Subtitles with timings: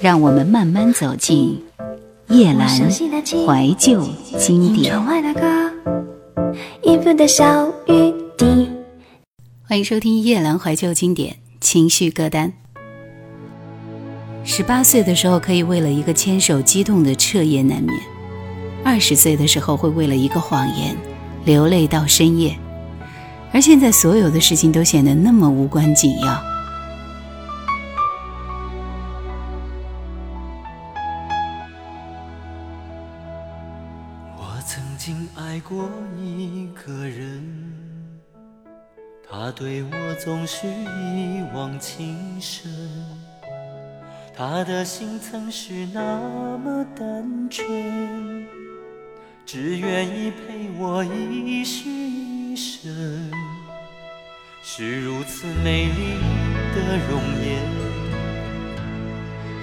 [0.00, 1.62] 让我们慢慢走进
[2.28, 4.06] 叶阑怀旧
[4.38, 5.00] 经典。
[9.66, 12.52] 欢迎收听夜阑怀旧经典情绪歌单。
[14.44, 17.98] 十八岁的时候，可以为了一个牵手激动的彻夜难眠；
[18.84, 20.94] 二十岁的时候，会为了一个谎言
[21.44, 22.54] 流泪到深夜。
[23.50, 26.55] 而现在，所有的事情都显得那么无关紧要。
[35.68, 37.42] 过一个人，
[39.28, 42.70] 他对我总是一往情深，
[44.36, 46.00] 他的心曾是那
[46.58, 48.46] 么单纯，
[49.44, 52.36] 只愿意陪我一世一。
[52.56, 53.30] 生
[54.62, 56.18] 是如此美丽
[56.74, 57.62] 的容颜，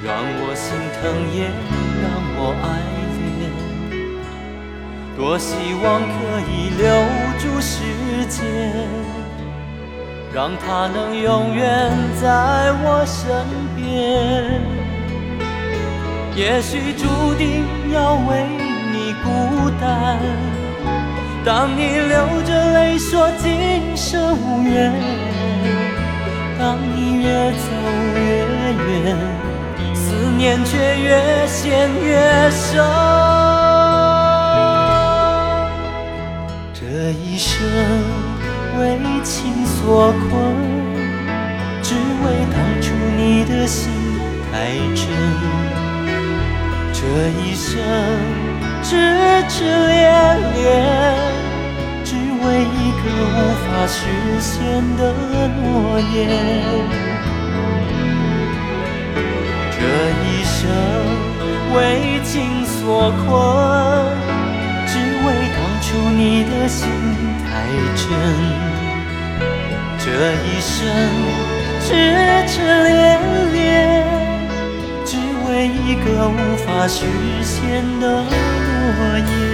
[0.04, 1.02] 让我心疼
[1.34, 1.50] 也
[2.02, 2.06] 让
[2.38, 3.03] 我爱。
[5.16, 6.88] 多希望可以留
[7.40, 7.84] 住时
[8.28, 8.44] 间，
[10.34, 14.60] 让它能永远在我身边。
[16.36, 18.44] 也许注定要为
[18.92, 20.18] 你孤单。
[21.46, 24.92] 当你流着泪说今生无缘，
[26.58, 27.68] 当你越走
[28.16, 28.20] 越
[28.90, 29.18] 远，
[29.94, 33.23] 思念却越陷越深。
[53.96, 54.00] 实
[54.40, 54.58] 现
[54.98, 55.02] 的
[55.48, 56.18] 诺言。
[59.72, 59.78] 这
[60.26, 60.58] 一生
[61.76, 61.78] 为
[62.24, 63.24] 情所困，
[64.88, 66.82] 只为当初你的心
[67.46, 67.48] 太
[67.96, 68.04] 真。
[70.00, 70.06] 这
[70.44, 70.74] 一生
[71.80, 71.88] 痴
[72.48, 72.54] 痴
[72.84, 72.92] 恋
[73.54, 73.62] 恋。
[75.06, 75.12] 只
[75.46, 76.32] 为一个无
[76.66, 77.06] 法实
[77.44, 78.26] 现的诺
[79.20, 79.53] 言。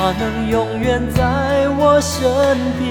[0.00, 2.22] 他能永远在我身
[2.78, 2.88] 边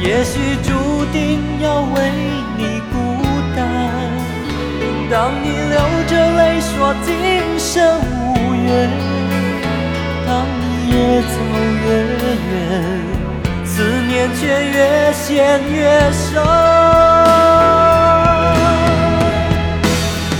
[0.00, 2.10] 也许注定要为
[2.56, 2.96] 你孤
[3.54, 3.60] 单。
[5.10, 5.76] 当你流
[6.08, 6.72] 着泪说
[7.04, 7.12] 今
[7.58, 8.88] 生无缘，
[10.26, 11.36] 当你越走
[11.84, 11.86] 越
[12.48, 12.50] 远，
[13.66, 13.68] 思
[14.08, 15.78] 念却越陷越
[16.10, 16.40] 深。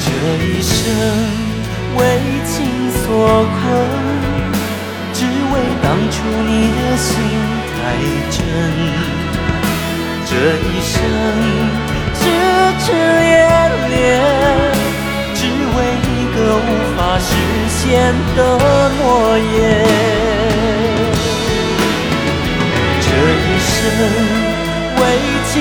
[0.01, 0.09] 这
[0.43, 0.73] 一生
[1.99, 2.01] 为
[2.47, 2.57] 情
[2.91, 3.05] 所
[3.45, 3.61] 困，
[6.21, 7.09] 当初你的心
[7.73, 7.81] 太
[8.31, 8.37] 真。
[10.27, 10.93] 这一生
[12.15, 12.21] 痴
[12.79, 13.33] 痴恋
[13.89, 13.99] 恋，
[15.35, 17.25] 只为一个无法实
[17.69, 17.81] 现
[18.37, 18.39] 的
[18.99, 19.01] 诺
[19.39, 19.49] 言。
[23.01, 23.09] 这
[23.41, 23.73] 一生
[25.01, 25.03] 为
[25.51, 25.55] 情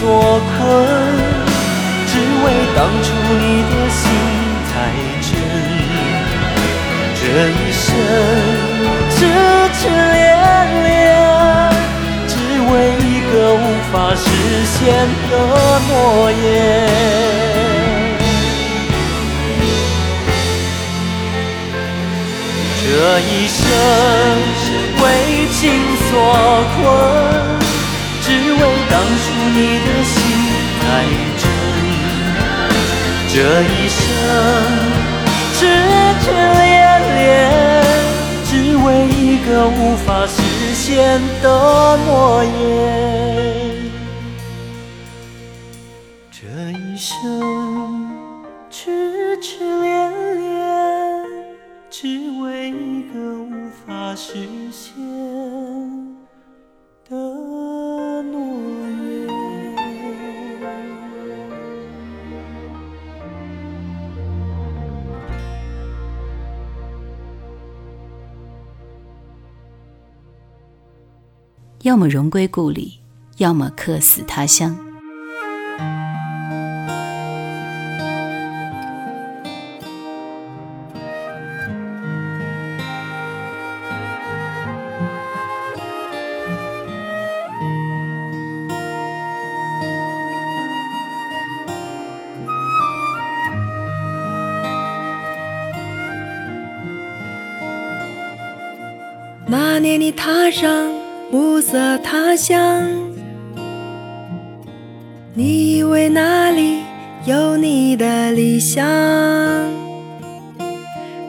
[0.56, 0.56] 困，
[2.06, 2.10] 只
[2.42, 2.44] 为
[2.74, 3.06] 当初
[3.38, 4.00] 你的心
[4.72, 4.74] 太
[5.20, 5.28] 真。
[7.20, 7.84] 这一生
[9.78, 10.24] 痴痴恋
[10.84, 10.88] 恋，
[12.28, 12.34] 只
[12.70, 13.16] 为一。
[13.26, 13.58] 个无
[13.92, 14.24] 法实
[14.64, 14.78] 现
[15.28, 15.32] 的
[15.88, 15.90] 诺
[16.30, 16.34] 言，
[22.80, 22.84] 这
[23.20, 23.58] 一生
[25.02, 25.04] 为
[25.52, 25.60] 情
[26.06, 26.08] 所
[26.76, 26.78] 困，
[28.22, 29.24] 只为当初
[29.54, 30.14] 你的心
[30.80, 30.84] 太
[31.36, 31.44] 真。
[33.28, 33.34] 这
[33.64, 33.98] 一生
[35.52, 35.58] 痴
[36.22, 36.64] 痴恋
[37.16, 37.26] 恋，
[39.46, 40.42] 个无法实。
[40.74, 42.52] 现的诺言，
[46.30, 47.16] 这一生
[71.86, 72.98] 要么荣归故里，
[73.36, 74.76] 要么客死他乡。
[99.46, 100.95] 那年你踏上
[101.30, 102.88] 暮色他乡，
[105.34, 106.78] 你以为那里
[107.24, 108.86] 有你的理想？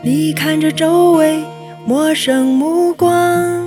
[0.03, 1.43] 你看着周围
[1.85, 3.65] 陌生目光，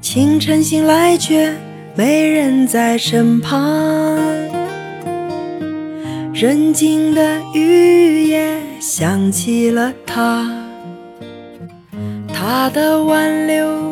[0.00, 1.52] 清晨醒来却
[1.94, 4.18] 没人在身旁，
[6.34, 10.48] 人静的雨夜想起了他。
[12.34, 13.91] 他的挽留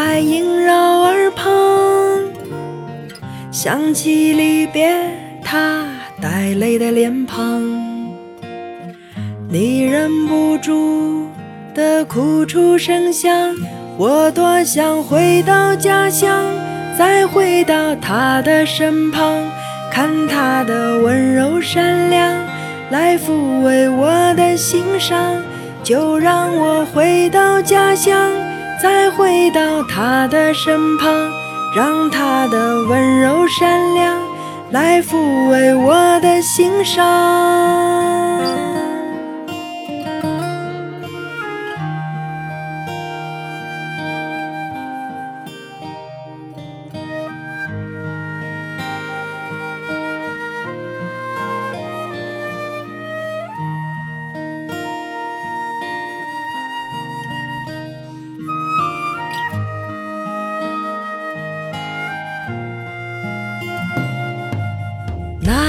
[0.00, 1.52] 还萦绕耳旁，
[3.50, 4.94] 想起离别
[5.44, 5.88] 他
[6.22, 7.60] 带泪的脸庞，
[9.48, 11.26] 你忍不住
[11.74, 13.28] 的哭出声响。
[13.96, 16.44] 我多想回到家乡，
[16.96, 19.34] 再回到他的身旁，
[19.90, 22.32] 看他的温柔善良，
[22.90, 25.42] 来抚慰我的心伤。
[25.82, 28.30] 就让我回到家乡，
[28.80, 31.32] 再回到他的身旁，
[31.74, 34.16] 让他的温柔善良
[34.70, 38.17] 来抚慰我的心伤。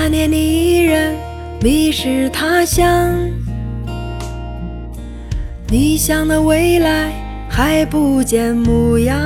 [0.10, 1.16] 年你一人
[1.62, 3.14] 迷失他乡，
[5.70, 7.12] 理想的未来
[7.50, 9.18] 还不见模样。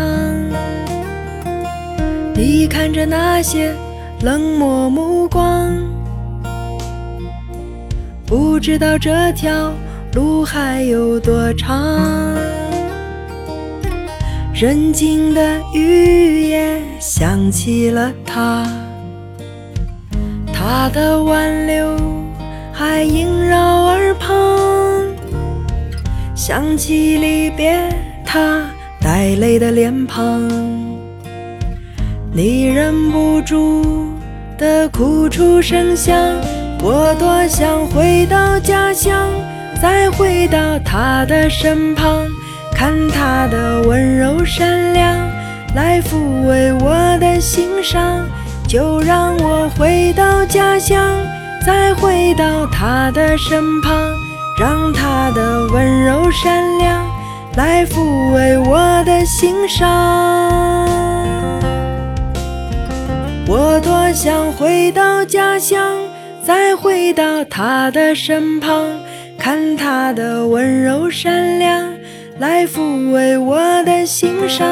[2.36, 3.74] 你看着那些
[4.22, 5.72] 冷漠目光，
[8.26, 9.72] 不知道这条
[10.14, 12.36] 路还有多长。
[14.54, 18.83] 人静的雨夜想起了他。
[20.66, 21.98] 他的挽留
[22.72, 24.32] 还萦绕耳旁，
[26.34, 27.78] 想起离别
[28.26, 28.64] 他
[29.02, 30.50] 带泪的脸庞，
[32.32, 34.14] 你忍不住
[34.58, 36.16] 的哭出声响。
[36.82, 39.30] 我多想回到家乡，
[39.82, 42.26] 再回到他的身旁，
[42.74, 45.30] 看他的温柔善良，
[45.76, 48.26] 来抚慰我的心伤。
[48.74, 51.00] 就让我回到家乡，
[51.64, 54.16] 再回到他的身旁，
[54.60, 57.06] 让他的温柔善良
[57.56, 60.90] 来抚慰我的心伤。
[63.46, 65.96] 我多想回到家乡，
[66.44, 68.88] 再回到他的身旁，
[69.38, 71.94] 看他的温柔善良
[72.40, 74.68] 来抚慰我的心伤。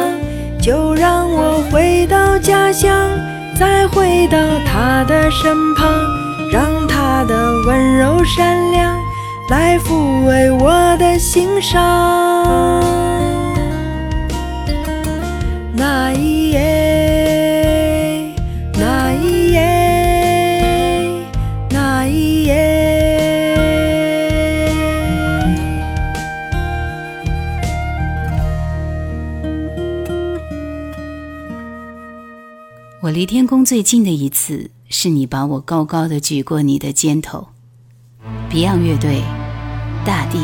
[0.60, 2.92] 就让我回到家乡。
[3.62, 5.88] 再回到他的身旁，
[6.52, 7.36] 让他的
[7.68, 8.98] 温柔善良
[9.50, 12.84] 来抚慰我的心伤。
[15.76, 17.01] 那一夜，
[33.12, 37.50] 离天宫最近的一次，是你把我高高的举过你的肩头。
[38.50, 39.22] Beyond 乐队，
[40.06, 40.40] 《大地》。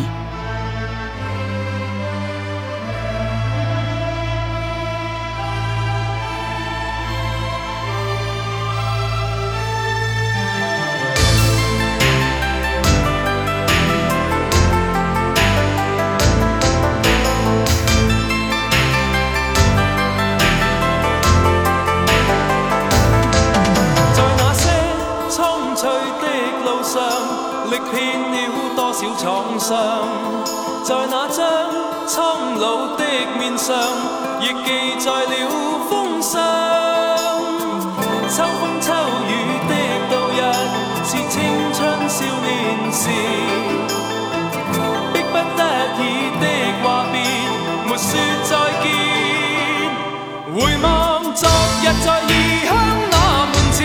[52.08, 52.32] 在异
[52.66, 52.72] 乡
[53.12, 53.16] 那
[53.52, 53.80] 门前，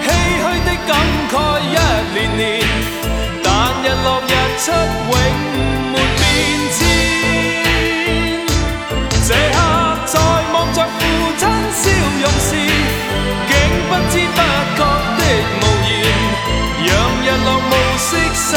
[0.00, 0.08] 唏
[0.40, 0.90] 嘘的感
[1.30, 1.76] 慨一
[2.14, 2.40] 年年，
[3.44, 3.46] 但
[3.84, 4.32] 日落日
[4.64, 5.14] 出永
[5.92, 6.18] 没变
[6.72, 6.80] 迁。
[9.28, 9.56] 这刻
[10.06, 10.14] 在
[10.54, 10.98] 望着父
[11.36, 11.42] 亲
[11.76, 11.84] 笑
[12.22, 12.48] 容时，
[13.48, 13.52] 竟
[13.86, 14.40] 不知不
[14.78, 14.80] 觉
[15.18, 15.20] 的
[15.60, 15.92] 无言，
[16.86, 16.88] 让
[17.20, 18.48] 日落暮色心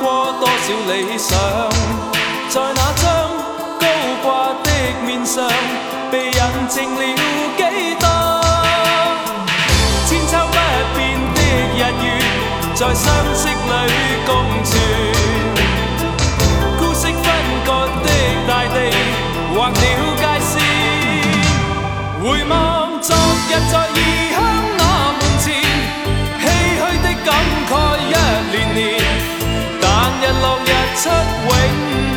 [0.00, 1.38] 过多少理想，
[2.48, 3.04] 在那张
[3.78, 3.84] 高
[4.22, 4.66] 挂的
[5.04, 5.46] 面上，
[6.10, 6.32] 被印
[6.68, 7.00] 证了
[7.58, 7.60] 几
[8.00, 8.04] 多
[10.08, 10.56] 千秋不
[10.96, 10.98] 变
[11.34, 11.38] 的
[11.76, 12.06] 日月，
[12.74, 13.04] 在相
[13.34, 13.92] 识里
[14.24, 14.28] 共
[14.64, 14.72] 存。
[16.78, 17.22] 孤色分
[17.66, 17.68] 割
[18.02, 18.08] 的
[18.48, 18.76] 大地，
[19.54, 19.74] 划了
[20.16, 20.50] 界线。
[22.22, 22.52] 回望
[23.02, 23.96] 昨日在異
[24.32, 24.38] 鄉
[24.78, 25.46] 那門前，
[26.40, 26.42] 唏
[26.80, 27.28] 噓的感
[27.68, 27.70] 慨
[31.02, 32.09] 出永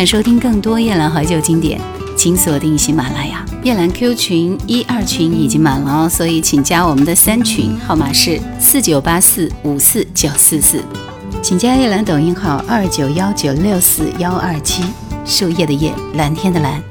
[0.00, 1.78] 想收听更多夜兰怀旧经典，
[2.16, 3.44] 请锁定喜马拉雅。
[3.62, 10.82] 夜兰 Q 群一二群已经满了哦，所以请加我们的三群，号码是四九八四五四九四四。
[11.42, 14.82] 请加夜兰抖音号二九幺九六四幺二七，
[15.26, 16.82] 树叶的叶，蓝天的蓝。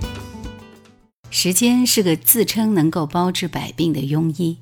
[1.31, 4.57] 时间是个自称能够包治百病的庸医。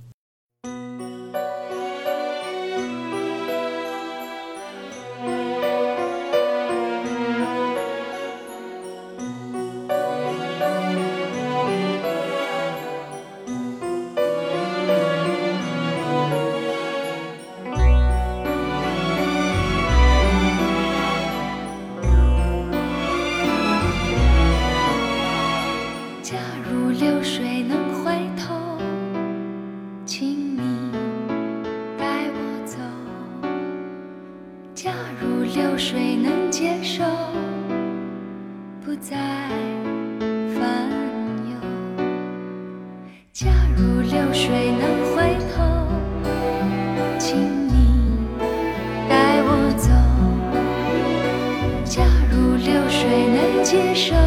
[53.98, 54.27] 能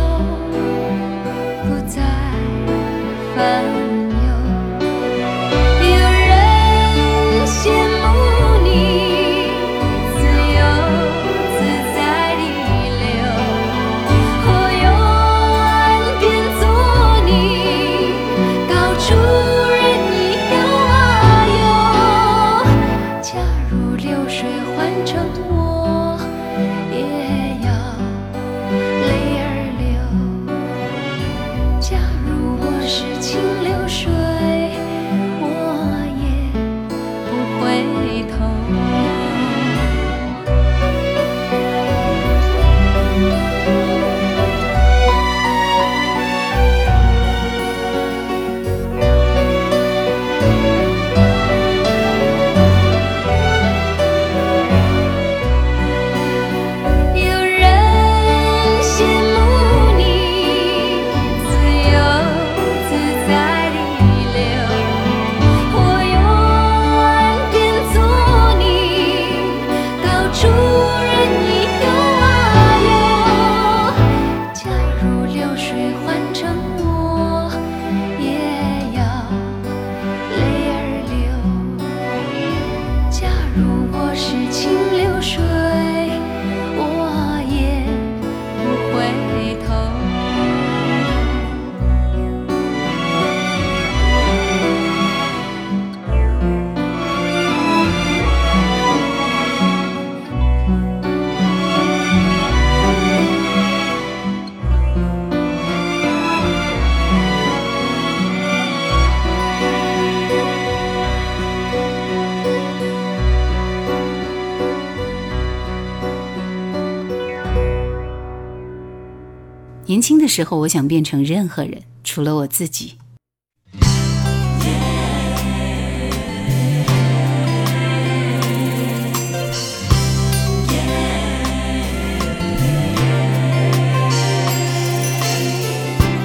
[120.30, 122.96] 时候，我想变成任何人，除了我自己。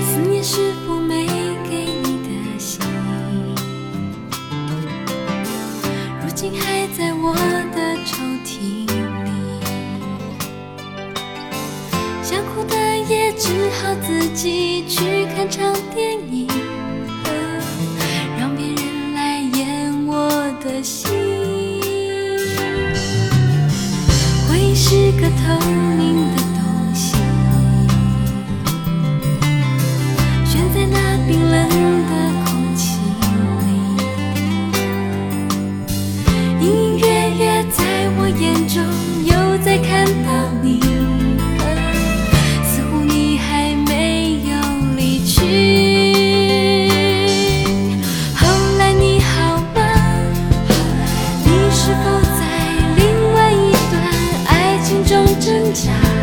[0.07, 1.25] 思念是否没
[1.67, 2.79] 给你的心，
[6.21, 7.33] 如今还在我
[7.75, 7.84] 的。
[14.01, 16.47] 自己去看场电影
[18.37, 20.29] 让别人来演我
[20.63, 21.07] 的戏。
[24.47, 25.59] 回忆是个透
[25.97, 26.04] 明
[55.75, 56.14] time.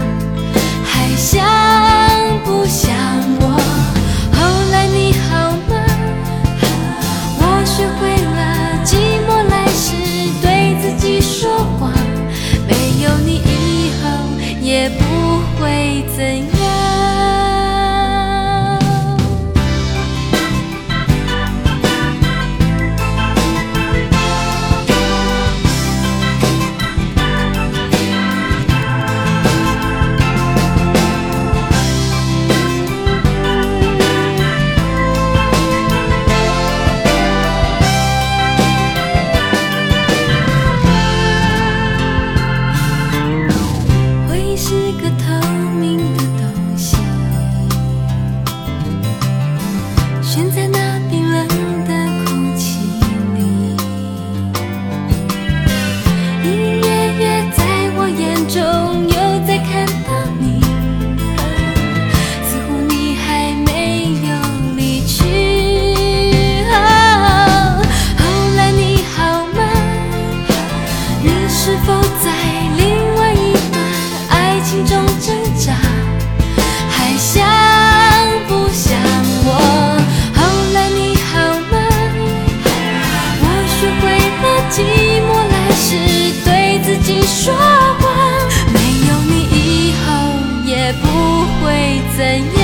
[92.17, 92.62] 怎样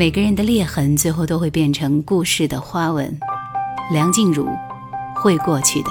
[0.00, 3.14] 每个人的裂痕，最后都会变成故事的花纹。
[3.92, 4.48] 梁静茹，
[5.14, 5.90] 会过去的。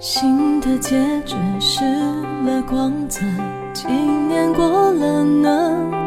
[0.00, 1.84] 新的戒指失
[2.46, 3.20] 了光泽，
[3.74, 6.06] 几年过了呢？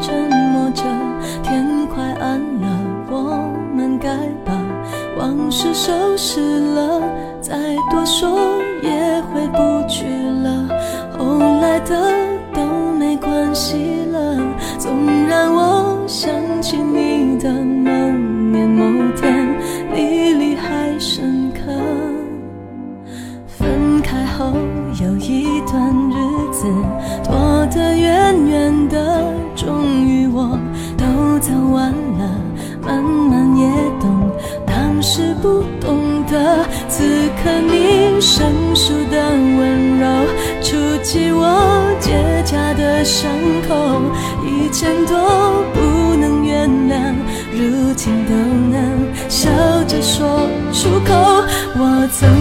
[5.52, 7.02] 是收拾了
[7.42, 8.40] 再多说
[8.82, 10.21] 也回不去。
[52.12, 52.41] 曾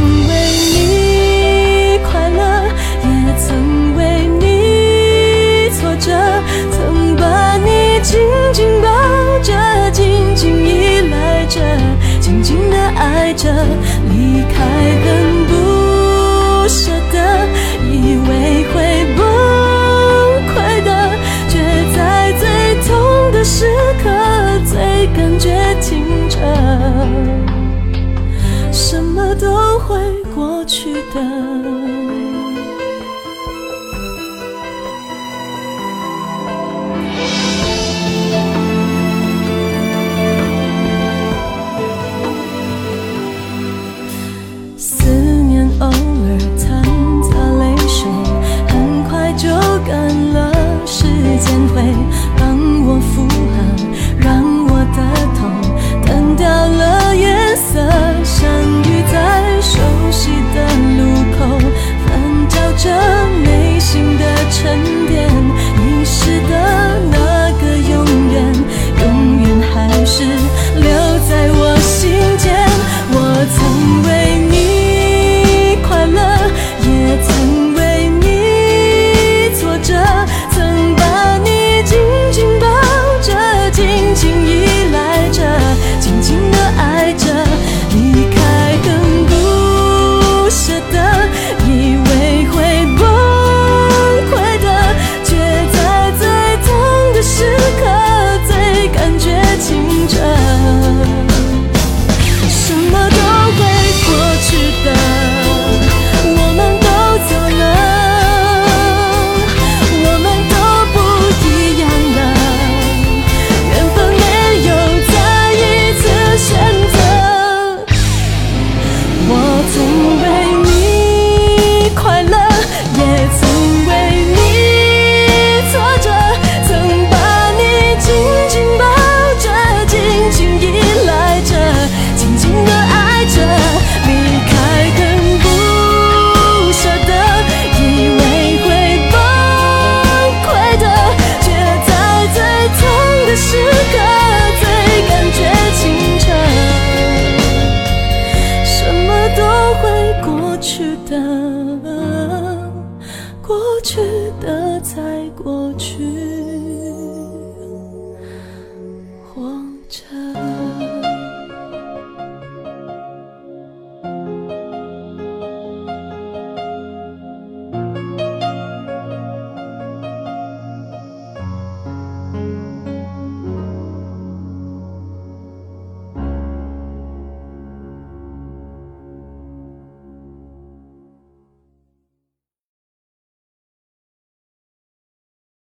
[31.13, 31.80] 的。